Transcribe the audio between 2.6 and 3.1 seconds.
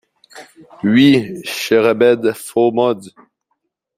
mods...